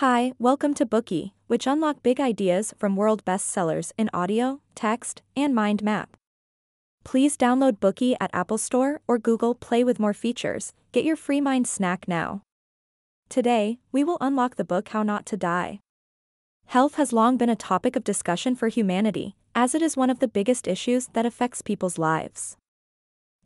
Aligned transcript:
Hi, 0.00 0.32
welcome 0.38 0.74
to 0.74 0.84
Bookey, 0.84 1.32
which 1.46 1.66
unlock 1.66 2.02
big 2.02 2.20
ideas 2.20 2.74
from 2.76 2.96
world 2.96 3.24
bestsellers 3.24 3.92
in 3.96 4.10
audio, 4.12 4.60
text, 4.74 5.22
and 5.34 5.54
mind 5.54 5.82
map. 5.82 6.18
Please 7.02 7.34
download 7.34 7.78
Bookey 7.78 8.14
at 8.20 8.28
Apple 8.34 8.58
Store 8.58 9.00
or 9.08 9.16
Google 9.16 9.54
Play 9.54 9.82
with 9.82 9.98
more 9.98 10.12
features. 10.12 10.74
Get 10.92 11.06
your 11.06 11.16
free 11.16 11.40
mind 11.40 11.66
snack 11.66 12.06
now. 12.06 12.42
Today, 13.30 13.78
we 13.90 14.04
will 14.04 14.18
unlock 14.20 14.56
the 14.56 14.66
book 14.66 14.90
How 14.90 15.02
Not 15.02 15.24
to 15.26 15.36
Die. 15.38 15.80
Health 16.66 16.96
has 16.96 17.14
long 17.14 17.38
been 17.38 17.48
a 17.48 17.56
topic 17.56 17.96
of 17.96 18.04
discussion 18.04 18.54
for 18.54 18.68
humanity, 18.68 19.34
as 19.54 19.74
it 19.74 19.80
is 19.80 19.96
one 19.96 20.10
of 20.10 20.18
the 20.18 20.28
biggest 20.28 20.68
issues 20.68 21.06
that 21.14 21.24
affects 21.24 21.62
people's 21.62 21.96
lives. 21.96 22.58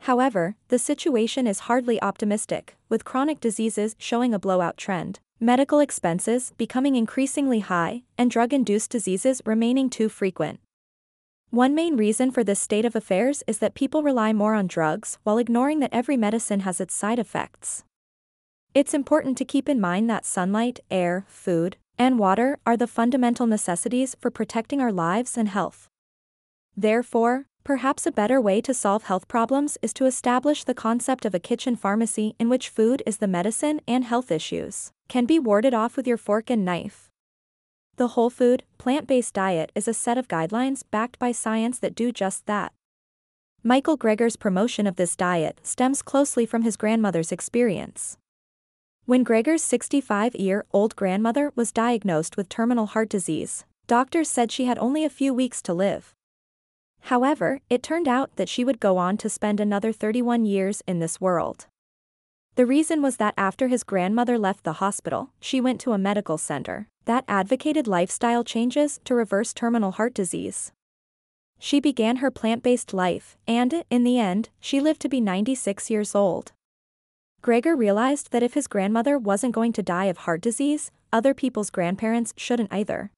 However, 0.00 0.56
the 0.66 0.80
situation 0.80 1.46
is 1.46 1.68
hardly 1.70 2.02
optimistic, 2.02 2.74
with 2.88 3.04
chronic 3.04 3.38
diseases 3.38 3.94
showing 4.00 4.34
a 4.34 4.40
blowout 4.40 4.76
trend 4.76 5.20
medical 5.42 5.80
expenses 5.80 6.52
becoming 6.58 6.96
increasingly 6.96 7.60
high, 7.60 8.02
and 8.18 8.30
drug 8.30 8.52
induced 8.52 8.90
diseases 8.90 9.40
remaining 9.46 9.88
too 9.88 10.10
frequent. 10.10 10.60
One 11.48 11.74
main 11.74 11.96
reason 11.96 12.30
for 12.30 12.44
this 12.44 12.60
state 12.60 12.84
of 12.84 12.94
affairs 12.94 13.42
is 13.46 13.58
that 13.58 13.74
people 13.74 14.02
rely 14.02 14.34
more 14.34 14.54
on 14.54 14.66
drugs 14.66 15.18
while 15.24 15.38
ignoring 15.38 15.80
that 15.80 15.94
every 15.94 16.16
medicine 16.18 16.60
has 16.60 16.78
its 16.78 16.94
side 16.94 17.18
effects. 17.18 17.84
It's 18.74 18.94
important 18.94 19.38
to 19.38 19.46
keep 19.46 19.68
in 19.68 19.80
mind 19.80 20.10
that 20.10 20.26
sunlight, 20.26 20.78
air, 20.90 21.24
food, 21.26 21.78
and 21.98 22.18
water 22.18 22.58
are 22.66 22.76
the 22.76 22.86
fundamental 22.86 23.46
necessities 23.46 24.14
for 24.20 24.30
protecting 24.30 24.80
our 24.80 24.92
lives 24.92 25.36
and 25.38 25.48
health. 25.48 25.88
Therefore, 26.76 27.46
Perhaps 27.62 28.06
a 28.06 28.12
better 28.12 28.40
way 28.40 28.60
to 28.62 28.72
solve 28.72 29.04
health 29.04 29.28
problems 29.28 29.76
is 29.82 29.92
to 29.94 30.06
establish 30.06 30.64
the 30.64 30.74
concept 30.74 31.24
of 31.24 31.34
a 31.34 31.38
kitchen 31.38 31.76
pharmacy 31.76 32.34
in 32.38 32.48
which 32.48 32.70
food 32.70 33.02
is 33.04 33.18
the 33.18 33.28
medicine 33.28 33.80
and 33.86 34.04
health 34.04 34.30
issues 34.30 34.92
can 35.08 35.26
be 35.26 35.38
warded 35.38 35.74
off 35.74 35.96
with 35.96 36.06
your 36.06 36.16
fork 36.16 36.50
and 36.50 36.64
knife. 36.64 37.10
The 37.96 38.08
whole 38.08 38.30
food, 38.30 38.62
plant 38.78 39.06
based 39.06 39.34
diet 39.34 39.72
is 39.74 39.86
a 39.86 39.92
set 39.92 40.16
of 40.16 40.28
guidelines 40.28 40.82
backed 40.90 41.18
by 41.18 41.32
science 41.32 41.78
that 41.80 41.94
do 41.94 42.12
just 42.12 42.46
that. 42.46 42.72
Michael 43.62 43.98
Greger's 43.98 44.36
promotion 44.36 44.86
of 44.86 44.96
this 44.96 45.14
diet 45.14 45.60
stems 45.62 46.00
closely 46.00 46.46
from 46.46 46.62
his 46.62 46.78
grandmother's 46.78 47.30
experience. 47.30 48.16
When 49.04 49.22
Greger's 49.22 49.62
65 49.62 50.34
year 50.36 50.64
old 50.72 50.96
grandmother 50.96 51.52
was 51.54 51.72
diagnosed 51.72 52.38
with 52.38 52.48
terminal 52.48 52.86
heart 52.86 53.10
disease, 53.10 53.66
doctors 53.86 54.30
said 54.30 54.50
she 54.50 54.64
had 54.64 54.78
only 54.78 55.04
a 55.04 55.10
few 55.10 55.34
weeks 55.34 55.60
to 55.62 55.74
live. 55.74 56.14
However, 57.02 57.60
it 57.68 57.82
turned 57.82 58.08
out 58.08 58.36
that 58.36 58.48
she 58.48 58.64
would 58.64 58.80
go 58.80 58.96
on 58.98 59.16
to 59.18 59.28
spend 59.28 59.60
another 59.60 59.92
31 59.92 60.44
years 60.44 60.82
in 60.86 60.98
this 60.98 61.20
world. 61.20 61.66
The 62.56 62.66
reason 62.66 63.00
was 63.00 63.16
that 63.16 63.34
after 63.36 63.68
his 63.68 63.84
grandmother 63.84 64.38
left 64.38 64.64
the 64.64 64.74
hospital, 64.74 65.30
she 65.40 65.60
went 65.60 65.80
to 65.82 65.92
a 65.92 65.98
medical 65.98 66.36
center 66.36 66.88
that 67.06 67.24
advocated 67.26 67.86
lifestyle 67.86 68.44
changes 68.44 69.00
to 69.04 69.14
reverse 69.14 69.52
terminal 69.52 69.92
heart 69.92 70.14
disease. 70.14 70.72
She 71.58 71.80
began 71.80 72.16
her 72.16 72.30
plant 72.30 72.62
based 72.62 72.92
life, 72.94 73.36
and, 73.46 73.84
in 73.90 74.04
the 74.04 74.18
end, 74.18 74.48
she 74.60 74.80
lived 74.80 75.00
to 75.02 75.08
be 75.08 75.20
96 75.20 75.90
years 75.90 76.14
old. 76.14 76.52
Greger 77.42 77.76
realized 77.76 78.32
that 78.32 78.42
if 78.42 78.54
his 78.54 78.66
grandmother 78.66 79.18
wasn't 79.18 79.54
going 79.54 79.72
to 79.72 79.82
die 79.82 80.06
of 80.06 80.18
heart 80.18 80.40
disease, 80.40 80.90
other 81.12 81.34
people's 81.34 81.70
grandparents 81.70 82.34
shouldn't 82.36 82.72
either. 82.72 83.10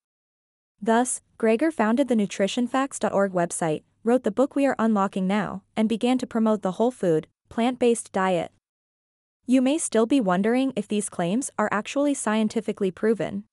Thus, 0.84 1.20
Greger 1.38 1.72
founded 1.72 2.08
the 2.08 2.16
nutritionfacts.org 2.16 3.32
website, 3.32 3.84
wrote 4.02 4.24
the 4.24 4.32
book 4.32 4.56
we 4.56 4.66
are 4.66 4.74
unlocking 4.80 5.28
now, 5.28 5.62
and 5.76 5.88
began 5.88 6.18
to 6.18 6.26
promote 6.26 6.62
the 6.62 6.72
whole 6.72 6.90
food, 6.90 7.28
plant 7.48 7.78
based 7.78 8.10
diet. 8.10 8.50
You 9.46 9.62
may 9.62 9.78
still 9.78 10.06
be 10.06 10.20
wondering 10.20 10.72
if 10.74 10.88
these 10.88 11.08
claims 11.08 11.52
are 11.56 11.68
actually 11.70 12.14
scientifically 12.14 12.90
proven. 12.90 13.44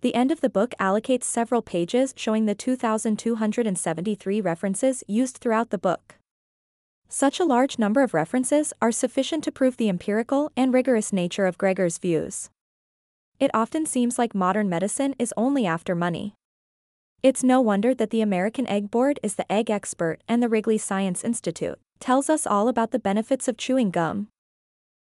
The 0.00 0.14
end 0.14 0.32
of 0.32 0.40
the 0.40 0.50
book 0.50 0.74
allocates 0.80 1.24
several 1.24 1.62
pages 1.62 2.14
showing 2.16 2.46
the 2.46 2.54
2,273 2.54 4.40
references 4.40 5.04
used 5.06 5.36
throughout 5.36 5.70
the 5.70 5.78
book. 5.78 6.16
Such 7.08 7.38
a 7.38 7.44
large 7.44 7.78
number 7.78 8.02
of 8.02 8.14
references 8.14 8.72
are 8.80 8.92
sufficient 8.92 9.44
to 9.44 9.52
prove 9.52 9.76
the 9.76 9.88
empirical 9.88 10.50
and 10.56 10.72
rigorous 10.72 11.12
nature 11.12 11.46
of 11.46 11.58
Greger's 11.58 11.98
views. 11.98 12.50
It 13.38 13.50
often 13.54 13.86
seems 13.86 14.18
like 14.18 14.34
modern 14.34 14.68
medicine 14.68 15.14
is 15.18 15.34
only 15.36 15.66
after 15.66 15.94
money. 15.94 16.34
It's 17.22 17.44
no 17.44 17.60
wonder 17.60 17.94
that 17.94 18.08
the 18.08 18.22
American 18.22 18.66
Egg 18.66 18.90
Board 18.90 19.20
is 19.22 19.34
the 19.34 19.50
egg 19.52 19.68
expert 19.68 20.20
and 20.26 20.42
the 20.42 20.48
Wrigley 20.48 20.78
Science 20.78 21.22
Institute 21.22 21.78
tells 21.98 22.30
us 22.30 22.46
all 22.46 22.66
about 22.66 22.92
the 22.92 22.98
benefits 22.98 23.46
of 23.46 23.58
chewing 23.58 23.90
gum. 23.90 24.28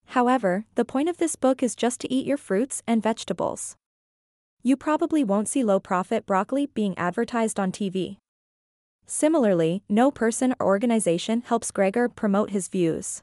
However, 0.07 0.65
the 0.75 0.85
point 0.85 1.09
of 1.09 1.19
this 1.19 1.37
book 1.37 1.63
is 1.63 1.77
just 1.77 2.01
to 2.01 2.13
eat 2.13 2.27
your 2.27 2.37
fruits 2.37 2.83
and 2.85 3.01
vegetables. 3.01 3.77
You 4.61 4.77
probably 4.77 5.23
won't 5.23 5.49
see 5.49 5.63
low 5.63 5.79
profit 5.79 6.27
broccoli 6.27 6.67
being 6.67 6.99
advertised 6.99 7.61
on 7.61 7.71
TV. 7.71 8.17
Similarly, 9.07 9.85
no 9.89 10.11
person 10.11 10.53
or 10.59 10.67
organization 10.67 11.43
helps 11.47 11.71
Greger 11.71 12.13
promote 12.13 12.51
his 12.51 12.67
views. 12.67 13.23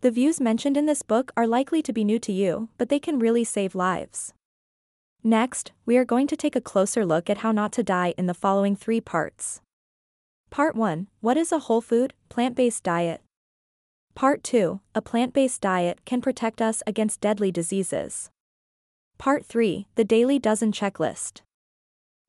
The 0.00 0.10
views 0.10 0.40
mentioned 0.40 0.76
in 0.76 0.86
this 0.86 1.02
book 1.02 1.30
are 1.36 1.46
likely 1.46 1.82
to 1.82 1.92
be 1.92 2.02
new 2.02 2.18
to 2.18 2.32
you, 2.32 2.68
but 2.78 2.88
they 2.88 2.98
can 2.98 3.20
really 3.20 3.44
save 3.44 3.76
lives. 3.76 4.34
Next, 5.24 5.70
we 5.86 5.96
are 5.96 6.04
going 6.04 6.26
to 6.26 6.36
take 6.36 6.56
a 6.56 6.60
closer 6.60 7.06
look 7.06 7.30
at 7.30 7.38
how 7.38 7.52
not 7.52 7.70
to 7.74 7.84
die 7.84 8.12
in 8.18 8.26
the 8.26 8.34
following 8.34 8.74
three 8.74 9.00
parts. 9.00 9.60
Part 10.50 10.74
1 10.74 11.06
What 11.20 11.36
is 11.36 11.52
a 11.52 11.60
whole 11.60 11.80
food, 11.80 12.12
plant 12.28 12.56
based 12.56 12.82
diet? 12.82 13.20
Part 14.16 14.42
2 14.42 14.80
A 14.96 15.00
plant 15.00 15.32
based 15.32 15.60
diet 15.60 16.00
can 16.04 16.20
protect 16.20 16.60
us 16.60 16.82
against 16.88 17.20
deadly 17.20 17.52
diseases. 17.52 18.30
Part 19.16 19.46
3 19.46 19.86
The 19.94 20.04
Daily 20.04 20.40
Dozen 20.40 20.72
Checklist. 20.72 21.42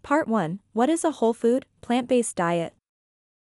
Part 0.04 0.28
1 0.28 0.60
What 0.74 0.90
is 0.90 1.04
a 1.04 1.18
whole 1.18 1.34
food, 1.34 1.66
plant 1.82 2.08
based 2.08 2.36
diet? 2.36 2.74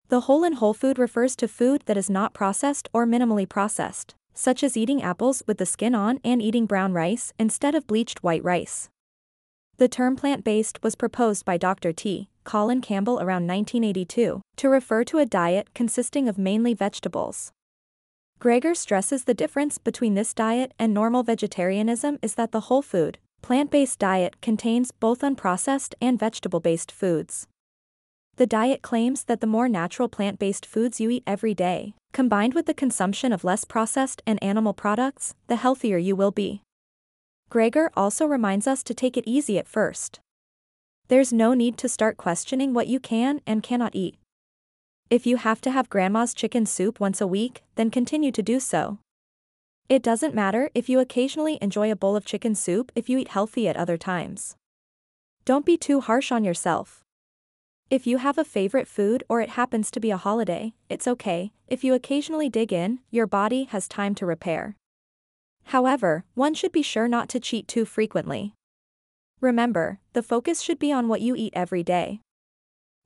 The 0.07 0.21
whole 0.21 0.45
in 0.45 0.53
whole 0.53 0.73
food 0.73 0.97
refers 0.97 1.35
to 1.35 1.49
food 1.49 1.83
that 1.87 1.97
is 1.97 2.09
not 2.09 2.33
processed 2.33 2.87
or 2.93 3.05
minimally 3.05 3.49
processed, 3.49 4.15
such 4.33 4.63
as 4.63 4.77
eating 4.77 5.03
apples 5.03 5.43
with 5.45 5.57
the 5.57 5.65
skin 5.65 5.93
on 5.93 6.21
and 6.23 6.41
eating 6.41 6.65
brown 6.65 6.93
rice 6.93 7.33
instead 7.37 7.75
of 7.75 7.85
bleached 7.85 8.23
white 8.23 8.43
rice. 8.43 8.89
The 9.77 9.89
term 9.89 10.15
plant-based 10.15 10.81
was 10.83 10.95
proposed 10.95 11.43
by 11.43 11.57
Dr. 11.57 11.91
T. 11.91 12.29
Colin 12.45 12.79
Campbell 12.79 13.15
around 13.15 13.45
1982 13.45 14.41
to 14.55 14.69
refer 14.69 15.03
to 15.03 15.17
a 15.17 15.25
diet 15.25 15.73
consisting 15.73 16.29
of 16.29 16.37
mainly 16.37 16.73
vegetables. 16.73 17.51
Greger 18.39 18.75
stresses 18.75 19.25
the 19.25 19.33
difference 19.33 19.77
between 19.77 20.13
this 20.13 20.33
diet 20.33 20.73
and 20.79 20.93
normal 20.93 21.23
vegetarianism 21.23 22.19
is 22.21 22.35
that 22.35 22.53
the 22.53 22.61
whole 22.61 22.81
food, 22.81 23.17
plant-based 23.41 23.99
diet 23.99 24.39
contains 24.41 24.91
both 24.91 25.19
unprocessed 25.19 25.93
and 25.99 26.17
vegetable-based 26.17 26.91
foods. 26.91 27.47
The 28.37 28.47
diet 28.47 28.81
claims 28.81 29.25
that 29.25 29.41
the 29.41 29.47
more 29.47 29.67
natural 29.67 30.07
plant-based 30.07 30.65
foods 30.65 31.01
you 31.01 31.09
eat 31.09 31.23
every 31.27 31.53
day, 31.53 31.95
combined 32.13 32.53
with 32.53 32.65
the 32.65 32.73
consumption 32.73 33.33
of 33.33 33.43
less 33.43 33.65
processed 33.65 34.21
and 34.25 34.41
animal 34.41 34.73
products, 34.73 35.35
the 35.47 35.57
healthier 35.57 35.97
you 35.97 36.15
will 36.15 36.31
be. 36.31 36.61
Greger 37.55 37.87
also 37.95 38.25
reminds 38.25 38.67
us 38.67 38.83
to 38.83 38.93
take 38.93 39.15
it 39.15 39.23
easy 39.25 39.57
at 39.57 39.65
first. 39.65 40.19
There's 41.07 41.31
no 41.31 41.53
need 41.53 41.77
to 41.77 41.87
start 41.87 42.17
questioning 42.17 42.73
what 42.73 42.87
you 42.87 42.99
can 42.99 43.39
and 43.47 43.63
cannot 43.63 43.95
eat. 43.95 44.17
If 45.09 45.25
you 45.25 45.37
have 45.37 45.61
to 45.61 45.71
have 45.71 45.89
grandma's 45.89 46.33
chicken 46.33 46.65
soup 46.65 46.99
once 46.99 47.21
a 47.21 47.27
week, 47.27 47.63
then 47.75 47.89
continue 47.89 48.33
to 48.33 48.43
do 48.43 48.59
so. 48.59 48.97
It 49.87 50.03
doesn't 50.03 50.35
matter 50.35 50.69
if 50.75 50.89
you 50.89 50.99
occasionally 50.99 51.57
enjoy 51.61 51.89
a 51.89 51.95
bowl 51.95 52.17
of 52.17 52.25
chicken 52.25 52.55
soup 52.55 52.91
if 52.93 53.07
you 53.07 53.19
eat 53.19 53.29
healthy 53.29 53.69
at 53.69 53.77
other 53.77 53.95
times. 53.95 54.57
Don't 55.45 55.65
be 55.65 55.77
too 55.77 56.01
harsh 56.01 56.33
on 56.33 56.43
yourself. 56.43 57.05
If 57.89 58.05
you 58.05 58.17
have 58.17 58.37
a 58.37 58.43
favorite 58.43 58.89
food 58.89 59.23
or 59.29 59.39
it 59.39 59.51
happens 59.51 59.89
to 59.91 60.01
be 60.01 60.11
a 60.11 60.17
holiday, 60.17 60.73
it's 60.89 61.07
okay, 61.07 61.53
if 61.69 61.85
you 61.85 61.93
occasionally 61.93 62.49
dig 62.49 62.73
in, 62.73 62.99
your 63.11 63.27
body 63.27 63.63
has 63.71 63.87
time 63.87 64.13
to 64.15 64.25
repair. 64.25 64.75
However, 65.65 66.25
one 66.35 66.53
should 66.53 66.71
be 66.71 66.81
sure 66.81 67.07
not 67.07 67.29
to 67.29 67.39
cheat 67.39 67.67
too 67.67 67.85
frequently. 67.85 68.53
Remember, 69.41 69.99
the 70.13 70.23
focus 70.23 70.61
should 70.61 70.79
be 70.79 70.91
on 70.91 71.07
what 71.07 71.21
you 71.21 71.35
eat 71.35 71.53
every 71.55 71.83
day. 71.83 72.21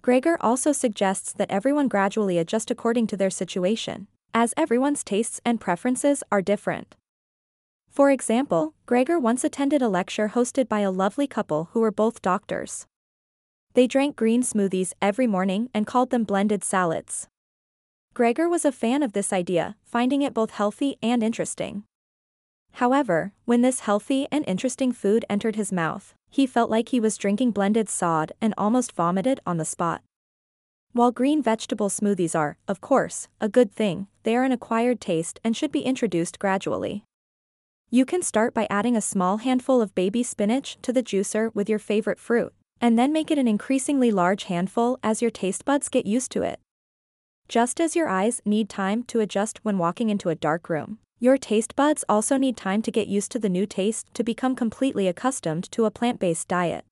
Greger 0.03 0.37
also 0.39 0.71
suggests 0.71 1.33
that 1.33 1.51
everyone 1.51 1.87
gradually 1.87 2.37
adjust 2.37 2.71
according 2.71 3.07
to 3.07 3.17
their 3.17 3.29
situation, 3.29 4.07
as 4.33 4.53
everyone's 4.55 5.03
tastes 5.03 5.41
and 5.43 5.59
preferences 5.59 6.23
are 6.31 6.41
different. 6.41 6.95
For 7.89 8.11
example, 8.11 8.75
Greger 8.87 9.19
once 9.21 9.43
attended 9.43 9.81
a 9.81 9.89
lecture 9.89 10.29
hosted 10.29 10.69
by 10.69 10.81
a 10.81 10.91
lovely 10.91 11.27
couple 11.27 11.69
who 11.71 11.79
were 11.79 11.91
both 11.91 12.21
doctors. 12.21 12.85
They 13.73 13.87
drank 13.87 14.15
green 14.15 14.43
smoothies 14.43 14.93
every 15.01 15.27
morning 15.27 15.69
and 15.73 15.87
called 15.87 16.11
them 16.11 16.23
blended 16.23 16.63
salads. 16.63 17.27
Greger 18.15 18.49
was 18.49 18.65
a 18.65 18.71
fan 18.71 19.03
of 19.03 19.13
this 19.13 19.33
idea, 19.33 19.75
finding 19.83 20.21
it 20.21 20.33
both 20.33 20.51
healthy 20.51 20.97
and 21.01 21.23
interesting. 21.23 21.83
However, 22.73 23.33
when 23.45 23.61
this 23.61 23.81
healthy 23.81 24.27
and 24.31 24.43
interesting 24.47 24.91
food 24.91 25.25
entered 25.29 25.55
his 25.55 25.71
mouth, 25.71 26.13
he 26.29 26.45
felt 26.45 26.69
like 26.69 26.89
he 26.89 26.99
was 26.99 27.17
drinking 27.17 27.51
blended 27.51 27.89
sod 27.89 28.31
and 28.39 28.53
almost 28.57 28.93
vomited 28.93 29.39
on 29.45 29.57
the 29.57 29.65
spot. 29.65 30.01
While 30.93 31.11
green 31.11 31.43
vegetable 31.43 31.89
smoothies 31.89 32.37
are, 32.37 32.57
of 32.67 32.81
course, 32.81 33.27
a 33.39 33.49
good 33.49 33.71
thing, 33.71 34.07
they 34.23 34.35
are 34.35 34.43
an 34.43 34.51
acquired 34.51 34.99
taste 34.99 35.39
and 35.43 35.55
should 35.55 35.71
be 35.71 35.81
introduced 35.81 36.39
gradually. 36.39 37.03
You 37.91 38.05
can 38.05 38.21
start 38.21 38.53
by 38.53 38.67
adding 38.69 38.95
a 38.95 39.01
small 39.01 39.37
handful 39.37 39.81
of 39.81 39.95
baby 39.95 40.23
spinach 40.23 40.77
to 40.83 40.93
the 40.93 41.03
juicer 41.03 41.53
with 41.53 41.69
your 41.69 41.79
favorite 41.79 42.19
fruit, 42.19 42.53
and 42.79 42.97
then 42.97 43.11
make 43.11 43.29
it 43.29 43.37
an 43.37 43.47
increasingly 43.47 44.11
large 44.11 44.45
handful 44.45 44.97
as 45.03 45.21
your 45.21 45.31
taste 45.31 45.65
buds 45.65 45.89
get 45.89 46.05
used 46.05 46.31
to 46.31 46.43
it. 46.43 46.59
Just 47.47 47.81
as 47.81 47.95
your 47.95 48.07
eyes 48.07 48.41
need 48.45 48.69
time 48.69 49.03
to 49.03 49.19
adjust 49.19 49.59
when 49.63 49.79
walking 49.79 50.09
into 50.09 50.29
a 50.29 50.35
dark 50.35 50.69
room, 50.69 50.99
your 51.19 51.37
taste 51.37 51.75
buds 51.75 52.05
also 52.07 52.37
need 52.37 52.55
time 52.55 52.81
to 52.81 52.91
get 52.91 53.07
used 53.07 53.31
to 53.31 53.39
the 53.39 53.49
new 53.49 53.65
taste 53.65 54.07
to 54.13 54.23
become 54.23 54.55
completely 54.55 55.07
accustomed 55.07 55.69
to 55.71 55.85
a 55.85 55.91
plant 55.91 56.19
based 56.19 56.47
diet. 56.47 56.85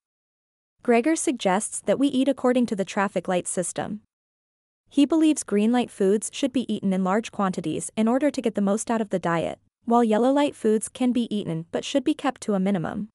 Greger 0.83 1.18
suggests 1.18 1.79
that 1.81 1.97
we 1.97 2.07
eat 2.07 2.27
according 2.27 2.65
to 2.65 2.75
the 2.75 2.85
traffic 2.85 3.27
light 3.27 3.47
system. 3.47 4.01
He 4.89 5.06
believes 5.06 5.44
green 5.44 5.71
light 5.71 5.89
foods 5.89 6.29
should 6.33 6.53
be 6.53 6.71
eaten 6.74 6.94
in 6.94 7.03
large 7.03 7.31
quantities 7.31 7.89
in 7.97 8.07
order 8.07 8.29
to 8.29 8.41
get 8.41 8.56
the 8.56 8.62
most 8.62 8.91
out 8.91 9.01
of 9.01 9.09
the 9.09 9.19
diet, 9.19 9.59
while 9.85 10.03
yellow 10.03 10.31
light 10.31 10.56
foods 10.56 10.89
can 10.89 11.12
be 11.12 11.33
eaten 11.33 11.65
but 11.71 11.85
should 11.85 12.03
be 12.03 12.13
kept 12.13 12.41
to 12.41 12.53
a 12.53 12.59
minimum. 12.59 13.09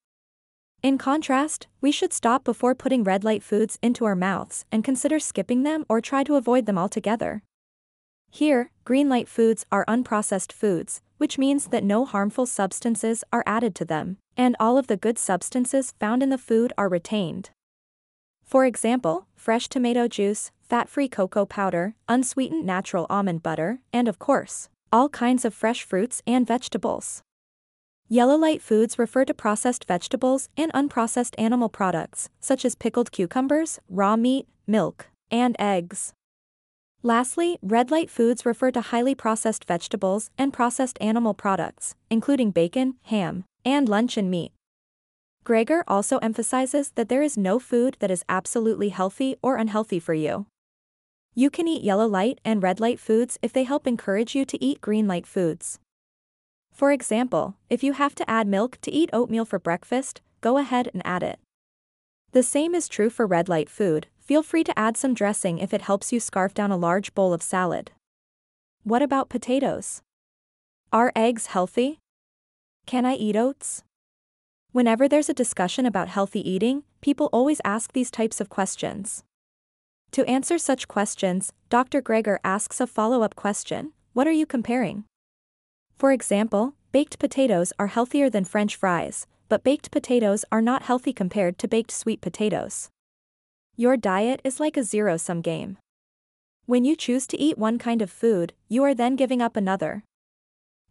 In 0.82 0.98
contrast, 0.98 1.68
we 1.80 1.92
should 1.92 2.12
stop 2.12 2.42
before 2.42 2.74
putting 2.74 3.04
red 3.04 3.22
light 3.22 3.42
foods 3.42 3.78
into 3.82 4.04
our 4.04 4.16
mouths 4.16 4.64
and 4.72 4.82
consider 4.82 5.20
skipping 5.20 5.62
them 5.62 5.84
or 5.88 6.00
try 6.00 6.24
to 6.24 6.34
avoid 6.36 6.66
them 6.66 6.76
altogether. 6.76 7.42
Here, 8.34 8.70
green 8.87 9.11
light 9.11 9.29
foods 9.29 9.67
are 9.70 9.84
unprocessed 9.84 10.52
foods, 10.52 11.02
which 11.19 11.37
means 11.37 11.67
that 11.67 11.84
no 11.84 12.06
harmful 12.06 12.46
substances 12.46 13.23
are 13.31 13.44
added 13.44 13.75
to 13.75 13.84
them, 13.84 14.17
and 14.38 14.56
all 14.58 14.79
of 14.79 14.87
the 14.87 14.96
good 14.96 15.19
substances 15.19 15.93
found 16.00 16.23
in 16.23 16.31
the 16.31 16.38
food 16.38 16.73
are 16.79 16.88
retained. 16.88 17.50
For 18.43 18.64
example, 18.64 19.26
fresh 19.37 19.69
tomato 19.69 20.08
juice, 20.08 20.50
fat-free 20.62 21.08
cocoa 21.08 21.44
powder, 21.44 21.94
unsweetened 22.08 22.64
natural 22.64 23.06
almond 23.11 23.43
butter, 23.43 23.81
and 23.93 24.08
of 24.08 24.19
course, 24.19 24.70
all 24.90 25.11
kinds 25.11 25.44
of 25.44 25.52
fresh 25.52 25.82
fruits 25.82 26.23
and 26.26 26.46
vegetables. 26.46 27.23
Yellow 28.08 28.37
light 28.37 28.62
foods 28.62 28.99
refer 28.99 29.26
to 29.26 29.34
processed 29.34 29.84
vegetables 29.84 30.49
and 30.56 30.73
unprocessed 30.73 31.34
animal 31.37 31.69
products, 31.69 32.31
such 32.40 32.64
as 32.64 32.76
pickled 32.76 33.12
cucumbers, 33.12 33.79
raw 33.90 34.17
meat, 34.17 34.49
milk, 34.67 35.08
and 35.31 35.55
eggs. 35.58 36.14
Lastly, 37.04 37.58
red 37.62 37.90
light 37.90 38.08
foods 38.08 38.46
refer 38.46 38.70
to 38.70 38.81
highly 38.81 39.16
processed 39.16 39.64
vegetables 39.64 40.31
and 40.38 40.52
processed 40.52 40.99
animal 41.00 41.34
products, 41.34 41.96
including 42.08 42.52
bacon, 42.52 42.94
ham, 43.04 43.44
and 43.64 43.88
luncheon 43.88 44.31
meat. 44.31 44.52
Greger 45.44 45.82
also 45.88 46.19
emphasizes 46.19 46.93
that 46.93 47.08
there 47.08 47.22
is 47.22 47.37
no 47.37 47.58
food 47.58 47.96
that 47.99 48.12
is 48.12 48.25
absolutely 48.28 48.90
healthy 48.90 49.34
or 49.43 49.56
unhealthy 49.56 49.99
for 49.99 50.14
you. 50.14 50.46
You 51.34 51.50
can 51.50 51.66
eat 51.66 51.82
yellow 51.82 52.06
light 52.06 52.40
and 52.44 52.62
red 52.62 52.78
light 52.78 53.00
foods 53.00 53.37
if 53.43 53.52
they 53.52 53.64
help 53.64 53.88
encourage 53.88 54.37
you 54.37 54.44
to 54.44 54.64
eat 54.64 54.81
green 54.81 55.08
light 55.08 55.26
foods. 55.26 55.81
For 56.70 56.93
example, 56.93 57.56
if 57.69 57.82
you 57.82 57.94
have 57.94 58.14
to 58.14 58.31
add 58.31 58.46
milk 58.46 58.78
to 58.82 58.93
eat 58.93 59.10
oatmeal 59.12 59.44
for 59.44 59.58
breakfast, 59.58 60.20
go 60.40 60.56
ahead 60.56 60.88
and 60.94 61.02
add 61.05 61.25
it. 61.25 61.40
The 62.31 62.44
same 62.44 62.76
is 62.76 62.88
true 62.88 63.10
for 63.10 63.26
red 63.26 63.48
light 63.48 63.69
food, 63.69 64.06
feel 64.22 64.42
free 64.42 64.64
to 64.64 64.78
add 64.78 64.96
some 64.96 65.14
dressing 65.14 65.58
if 65.58 65.74
it 65.74 65.82
helps 65.82 66.12
you 66.12 66.20
scarf 66.20 66.54
down 66.54 66.70
a 66.70 66.76
large 66.76 67.14
bowl 67.14 67.32
of 67.32 67.42
salad. 67.42 67.90
What 68.84 69.02
about 69.02 69.28
potatoes? 69.28 70.00
Are 70.92 71.12
eggs 71.16 71.46
healthy? 71.46 71.98
Can 72.86 73.04
I 73.04 73.14
eat 73.14 73.36
oats? 73.36 73.82
Whenever 74.70 75.08
there's 75.08 75.28
a 75.28 75.34
discussion 75.34 75.86
about 75.86 76.08
healthy 76.08 76.48
eating, 76.48 76.84
people 77.00 77.28
always 77.32 77.60
ask 77.64 77.92
these 77.92 78.10
types 78.10 78.40
of 78.40 78.48
questions. 78.48 79.24
To 80.12 80.24
answer 80.26 80.58
such 80.58 80.88
questions, 80.88 81.52
Dr. 81.69 82.00
Greger 82.00 82.38
asks 82.44 82.80
a 82.80 82.86
follow-up 82.86 83.34
question, 83.34 83.92
what 84.12 84.26
are 84.26 84.32
you 84.32 84.46
comparing? 84.46 85.04
For 85.96 86.12
example, 86.12 86.74
baked 86.92 87.19
potatoes 87.19 87.72
are 87.78 87.88
healthier 87.88 88.28
than 88.28 88.44
french 88.44 88.76
fries, 88.76 89.26
but 89.48 89.64
baked 89.64 89.90
potatoes 89.90 90.44
are 90.52 90.62
not 90.62 90.82
healthy 90.82 91.12
compared 91.12 91.58
to 91.58 91.69
baked 91.69 91.90
sweet 91.90 92.20
potatoes. 92.20 92.90
Your 93.76 93.96
diet 93.96 94.42
is 94.44 94.60
like 94.60 94.76
a 94.76 94.84
zero-sum 94.84 95.40
game. 95.40 95.78
When 96.66 96.84
you 96.84 96.94
choose 96.94 97.26
to 97.28 97.40
eat 97.40 97.56
one 97.56 97.78
kind 97.78 98.02
of 98.02 98.10
food, 98.10 98.52
you 98.69 98.84
are 98.84 98.94
then 98.94 99.16
giving 99.16 99.40
up 99.40 99.56
another. 99.56 100.04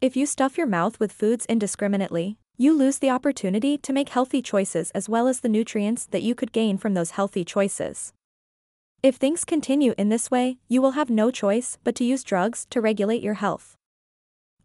If 0.01 0.17
you 0.17 0.25
stuff 0.25 0.57
your 0.57 0.65
mouth 0.65 0.99
with 0.99 1.11
foods 1.11 1.45
indiscriminately, 1.45 2.37
you 2.57 2.73
lose 2.73 2.97
the 2.97 3.11
opportunity 3.11 3.77
to 3.77 3.93
make 3.93 4.09
healthy 4.09 4.41
choices 4.41 4.89
as 4.91 5.07
well 5.07 5.27
as 5.27 5.41
the 5.41 5.49
nutrients 5.49 6.07
that 6.07 6.23
you 6.23 6.33
could 6.33 6.51
gain 6.51 6.79
from 6.79 6.95
those 6.95 7.11
healthy 7.11 7.45
choices. 7.45 8.13
If 9.03 9.15
things 9.15 9.45
continue 9.45 9.93
in 9.95 10.09
this 10.09 10.31
way, 10.31 10.57
you 10.67 10.81
will 10.81 10.91
have 10.91 11.11
no 11.11 11.29
choice 11.29 11.77
but 11.83 11.93
to 11.95 12.03
use 12.03 12.23
drugs 12.23 12.65
to 12.71 12.81
regulate 12.81 13.21
your 13.21 13.35
health. 13.35 13.75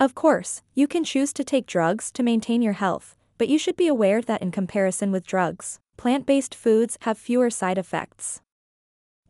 Of 0.01 0.15
course, 0.15 0.63
you 0.75 0.89
can 0.89 1.05
choose 1.05 1.35
to 1.35 1.45
take 1.45 1.67
drugs 1.67 2.11
to 2.13 2.23
maintain 2.23 2.63
your 2.63 2.75
health, 2.75 3.15
but 3.37 3.49
you 3.49 3.59
should 3.59 3.77
be 3.77 3.89
aware 3.89 4.23
that 4.23 4.41
in 4.41 4.51
comparison 4.51 5.13
with 5.13 5.27
drugs, 5.27 5.81
plant-based 5.97 6.55
foods 6.55 6.99
have 7.03 7.19
fewer 7.19 7.51
side 7.51 7.79
effects. 7.79 8.41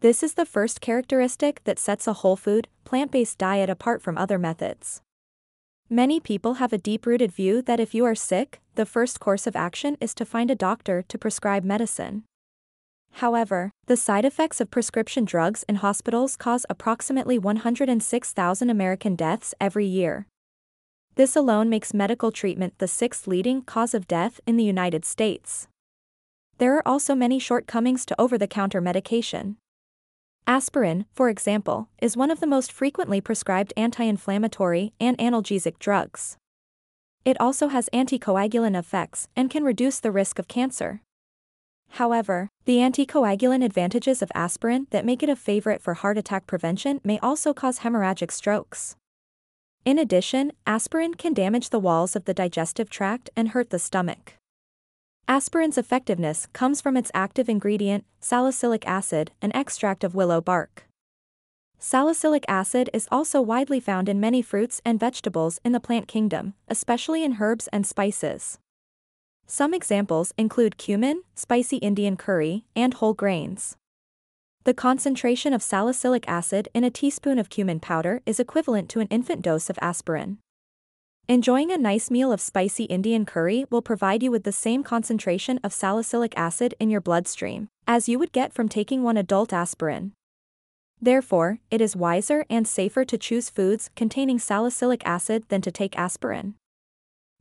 This 0.01 0.23
is 0.23 0.35
the 0.35 0.47
first 0.47 0.81
characteristic 0.81 1.63
that 1.65 1.79
sets 1.79 2.07
a 2.07 2.13
whole 2.13 2.37
food, 2.37 2.69
plant-based 2.85 3.39
diet 3.39 3.71
apart 3.71 4.03
from 4.03 4.19
other 4.19 4.39
methods. 4.39 5.01
Many 5.89 6.21
people 6.21 6.55
have 6.55 6.73
a 6.73 6.79
deep-rooted 6.79 7.33
view 7.33 7.63
that 7.63 7.81
if 7.81 7.95
you 7.95 8.05
are 8.05 8.15
sick, 8.15 8.61
the 8.75 8.85
first 8.85 9.21
course 9.21 9.47
of 9.47 9.57
action 9.57 9.97
is 10.01 10.15
to 10.15 10.25
find 10.25 10.51
a 10.51 10.57
doctor 10.57 11.03
to 11.09 11.19
prescribe 11.19 11.65
medicine. 11.65 12.25
However, 13.12 13.71
the 13.87 13.97
side 13.97 14.25
effects 14.25 14.61
of 14.61 14.71
prescription 14.71 15.25
drugs 15.25 15.65
in 15.69 15.77
hospitals 15.77 16.37
cause 16.37 16.67
approximately 16.69 17.39
106,000 17.39 18.69
American 18.69 19.15
deaths 19.15 19.55
every 19.59 19.87
year. 19.87 20.27
This 21.15 21.35
alone 21.35 21.71
makes 21.71 21.95
medical 21.95 22.31
treatment 22.31 22.75
the 22.77 22.89
sixth 22.89 23.27
leading 23.27 23.62
cause 23.62 23.95
of 23.95 24.07
death 24.07 24.39
in 24.47 24.59
the 24.59 24.65
United 24.65 25.07
States. 25.07 25.67
There 26.58 26.75
are 26.75 26.88
also 26.88 27.14
many 27.14 27.38
shortcomings 27.38 28.06
to 28.06 28.20
over-the-counter 28.20 28.81
medication. 28.81 29.58
Aspirin, 30.47 31.05
for 31.12 31.29
example, 31.29 31.88
is 32.00 32.17
one 32.17 32.31
of 32.31 32.41
the 32.41 32.47
most 32.47 32.73
frequently 32.73 33.20
prescribed 33.20 33.75
anti-inflammatory 33.76 34.94
and 34.99 35.19
analgesic 35.19 35.79
drugs. 35.79 36.38
It 37.25 37.38
also 37.41 37.69
has 37.69 37.91
anticoagulant 37.93 38.79
effects 38.79 39.29
and 39.37 39.50
can 39.50 39.64
reduce 39.64 40.00
the 40.00 40.12
risk 40.12 40.38
of 40.38 40.49
cancer. 40.49 41.03
However, 41.91 42.49
the 42.64 42.79
anticoagulant 42.79 43.64
advantages 43.64 44.23
of 44.23 44.32
aspirin 44.35 44.87
that 44.91 45.05
make 45.05 45.23
it 45.23 45.29
a 45.29 45.37
favorite 45.37 45.82
for 45.82 45.94
heart 45.94 46.17
attack 46.17 46.47
prevention 46.47 47.00
may 47.05 47.19
also 47.19 47.52
cause 47.52 47.81
hemorrhagic 47.81 48.31
strokes. 48.31 48.97
In 49.85 49.99
addition, 49.99 50.52
aspirin 50.67 51.14
can 51.14 51.35
damage 51.35 51.69
the 51.69 51.81
walls 51.81 52.17
of 52.17 52.25
the 52.25 52.35
digestive 52.35 52.88
tract 52.88 53.29
and 53.37 53.49
hurt 53.49 53.70
the 53.70 53.79
stomach. 53.79 54.35
Aspirin's 55.28 55.76
effectiveness 55.76 56.46
comes 56.52 56.81
from 56.81 56.96
its 56.96 57.11
active 57.12 57.49
ingredient, 57.49 58.04
salicylic 58.21 58.87
acid, 58.87 59.33
an 59.42 59.50
extract 59.56 60.04
of 60.04 60.14
willow 60.14 60.40
bark. 60.40 60.85
Salicylic 61.80 62.45
acid 62.47 62.88
is 62.95 63.09
also 63.11 63.42
widely 63.42 63.80
found 63.80 64.09
in 64.09 64.21
many 64.21 64.40
fruits 64.40 64.80
and 64.85 65.00
vegetables 65.00 65.61
in 65.64 65.73
the 65.73 65.80
plant 65.80 66.06
kingdom, 66.06 66.54
especially 66.68 67.25
in 67.25 67.38
herbs 67.40 67.68
and 67.73 67.85
spices. 67.85 68.61
Some 69.49 69.75
examples 69.75 70.33
include 70.38 70.78
cumin, 70.78 71.23
spicy 71.35 71.78
Indian 71.78 72.16
curry, 72.16 72.64
and 72.76 72.95
whole 72.95 73.14
grains. 73.14 73.76
The 74.62 74.75
concentration 74.75 75.52
of 75.52 75.62
salicylic 75.62 76.26
acid 76.28 76.68
in 76.73 76.85
a 76.85 76.90
teaspoon 76.90 77.40
of 77.40 77.50
cumin 77.50 77.80
powder 77.80 78.23
is 78.26 78.38
equivalent 78.38 78.88
to 78.90 79.00
an 79.00 79.09
infant 79.09 79.42
dose 79.42 79.68
of 79.68 79.78
aspirin. 79.83 80.38
Enjoying 81.28 81.73
a 81.73 81.76
nice 81.76 82.09
meal 82.09 82.30
of 82.30 82.40
spicy 82.40 82.85
Indian 82.85 83.26
curry 83.26 83.64
will 83.68 83.83
provide 83.83 84.23
you 84.23 84.30
with 84.30 84.45
the 84.45 84.52
same 84.52 84.85
concentration 84.85 85.59
of 85.64 85.73
salicylic 85.73 86.33
acid 86.37 86.76
in 86.78 86.88
your 86.88 87.00
bloodstream 87.00 87.68
as 87.85 88.09
you 88.09 88.16
would 88.16 88.30
get 88.30 88.52
from 88.52 88.68
taking 88.68 89.02
one 89.02 89.16
adult 89.16 89.52
aspirin. 89.52 90.12
Therefore, 91.02 91.59
it 91.68 91.80
is 91.80 91.97
wiser 91.97 92.45
and 92.49 92.66
safer 92.66 93.04
to 93.04 93.18
choose 93.18 93.50
foods 93.50 93.90
containing 93.97 94.38
salicylic 94.38 95.04
acid 95.04 95.42
than 95.49 95.61
to 95.62 95.73
take 95.73 95.99
aspirin. 95.99 96.54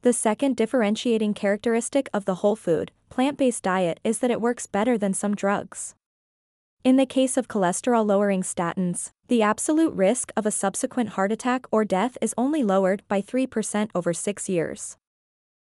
The 0.02 0.14
second 0.14 0.56
differentiating 0.56 1.36
characteristic 1.36 2.10
of 2.12 2.26
the 2.26 2.36
whole 2.36 2.56
food, 2.56 2.92
plant-based 3.12 3.62
diet 3.62 4.00
is 4.04 4.18
that 4.18 4.32
it 4.32 4.42
works 4.42 4.66
better 4.66 4.98
than 4.98 5.14
some 5.14 5.36
drugs. 5.36 5.94
In 6.84 6.96
the 6.96 7.06
case 7.06 7.38
of 7.38 7.48
cholesterol-lowering 7.48 8.42
statins, 8.42 9.12
the 9.28 9.42
absolute 9.42 9.94
risk 9.94 10.32
of 10.38 10.46
a 10.46 10.52
subsequent 10.52 11.10
heart 11.10 11.32
attack 11.32 11.66
or 11.72 11.84
death 11.84 12.18
is 12.22 12.36
only 12.38 12.64
lowered 12.64 13.02
by 13.08 13.22
3% 13.22 13.90
over 13.96 14.14
6 14.14 14.50
years. 14.50 14.98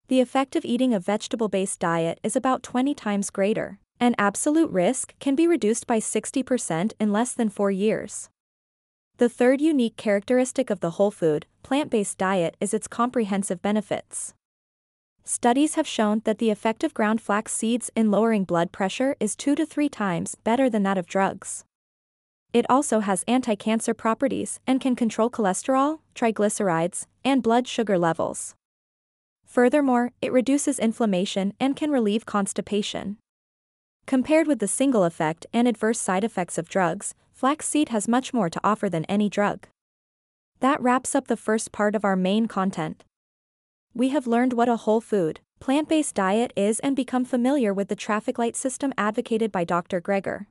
The 0.08 0.20
effect 0.20 0.56
of 0.56 0.64
eating 0.64 0.92
a 0.92 1.00
vegetable-based 1.00 1.80
diet 1.80 2.20
is 2.22 2.36
about 2.36 2.62
20 2.62 2.94
times 2.94 3.30
greater, 3.30 3.78
and 3.98 4.14
absolute 4.18 4.70
risk 4.70 5.14
can 5.18 5.34
be 5.34 5.46
reduced 5.46 5.86
by 5.86 5.98
60% 5.98 6.92
in 7.00 7.12
less 7.12 7.32
than 7.32 7.48
4 7.48 7.70
years. 7.70 8.30
The 9.16 9.28
third 9.28 9.60
unique 9.60 9.96
characteristic 9.96 10.70
of 10.70 10.80
the 10.80 10.92
whole 10.92 11.10
food, 11.10 11.46
plant-based 11.62 12.18
diet 12.18 12.56
is 12.60 12.72
its 12.72 12.86
comprehensive 12.86 13.60
benefits. 13.60 14.34
Studies 15.24 15.74
have 15.74 15.86
shown 15.86 16.22
that 16.24 16.38
the 16.38 16.50
effect 16.50 16.84
of 16.84 16.94
ground 16.94 17.20
flax 17.20 17.52
seeds 17.52 17.90
in 17.96 18.10
lowering 18.10 18.44
blood 18.44 18.72
pressure 18.72 19.16
is 19.20 19.36
2 19.36 19.54
to 19.56 19.66
3 19.66 19.88
times 19.88 20.36
better 20.36 20.70
than 20.70 20.84
that 20.84 20.96
of 20.96 21.06
drugs. 21.06 21.64
It 22.52 22.64
also 22.70 23.00
has 23.00 23.24
anti-cancer 23.28 23.92
properties 23.92 24.58
and 24.66 24.80
can 24.80 24.96
control 24.96 25.28
cholesterol, 25.28 26.00
triglycerides, 26.14 27.06
and 27.24 27.42
blood 27.42 27.68
sugar 27.68 27.98
levels. 27.98 28.54
Furthermore, 29.44 30.12
it 30.22 30.32
reduces 30.32 30.78
inflammation 30.78 31.52
and 31.60 31.76
can 31.76 31.90
relieve 31.90 32.26
constipation. 32.26 33.18
Compared 34.06 34.46
with 34.46 34.58
the 34.58 34.68
single 34.68 35.04
effect 35.04 35.46
and 35.52 35.68
adverse 35.68 36.00
side 36.00 36.24
effects 36.24 36.56
of 36.56 36.68
drugs, 36.68 37.14
flaxseed 37.32 37.90
has 37.90 38.08
much 38.08 38.32
more 38.32 38.48
to 38.48 38.60
offer 38.64 38.88
than 38.88 39.04
any 39.04 39.28
drug. 39.28 39.66
That 40.60 40.80
wraps 40.80 41.14
up 41.14 41.28
the 41.28 41.36
first 41.36 41.70
part 41.70 41.94
of 41.94 42.04
our 42.04 42.16
main 42.16 42.46
content. 42.46 43.04
We 43.94 44.08
have 44.08 44.26
learned 44.26 44.54
what 44.54 44.68
a 44.68 44.76
whole 44.76 45.00
food, 45.00 45.40
plant 45.60 45.88
based 45.88 46.14
diet 46.14 46.52
is 46.56 46.80
and 46.80 46.96
become 46.96 47.24
familiar 47.24 47.74
with 47.74 47.88
the 47.88 47.96
traffic 47.96 48.38
light 48.38 48.56
system 48.56 48.92
advocated 48.96 49.52
by 49.52 49.64
Dr. 49.64 50.00
Greger. 50.00 50.46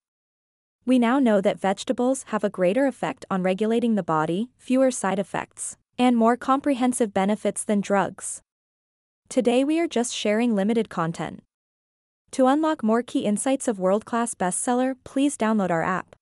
We 0.87 0.99
now 0.99 1.19
know 1.19 1.41
that 1.41 1.59
vegetables 1.59 2.23
have 2.27 2.45
a 2.45 2.49
greater 2.49 2.87
effect 2.87 3.25
on 3.29 3.43
regulating 3.43 3.95
the 3.95 4.03
body, 4.03 4.51
fewer 4.57 4.89
side 4.89 5.19
effects, 5.19 5.75
and 5.99 6.15
more 6.15 6.37
comprehensive 6.37 7.13
benefits 7.13 7.65
than 7.65 7.81
drugs. 7.81 8.41
Today 9.27 9.65
we 9.65 9.81
are 9.81 9.87
just 9.89 10.15
sharing 10.15 10.55
limited 10.55 10.87
content. 10.87 11.43
To 12.31 12.47
unlock 12.47 12.83
more 12.83 13.03
key 13.03 13.25
insights 13.25 13.67
of 13.67 13.79
world 13.79 14.05
class 14.05 14.33
bestseller, 14.33 14.95
please 15.03 15.35
download 15.35 15.71
our 15.71 15.83
app. 15.83 16.15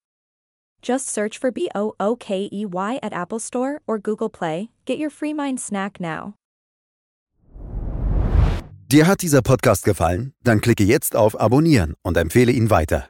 Just 0.82 1.10
search 1.10 1.38
for 1.38 1.52
B 1.52 1.70
O 1.76 1.94
O 2.00 2.16
K 2.16 2.50
E 2.52 2.66
Y 2.66 3.00
at 3.04 3.14
Apple 3.14 3.40
Store 3.40 3.84
or 3.86 4.00
Google 4.00 4.30
Play. 4.30 4.72
Get 4.86 4.98
your 4.98 5.12
free 5.12 5.34
mind 5.34 5.60
snack 5.60 6.00
now. 6.00 6.34
Dir 8.88 9.06
hat 9.06 9.22
dieser 9.22 9.44
Podcast 9.44 9.86
gefallen? 9.86 10.34
Dann 10.44 10.60
klicke 10.60 10.84
jetzt 10.84 11.16
auf 11.16 11.40
Abonnieren 11.40 11.94
und 12.02 12.18
empfehle 12.18 12.52
ihn 12.52 12.72
weiter. 12.72 13.10